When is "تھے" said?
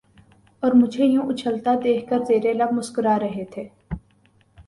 3.45-3.67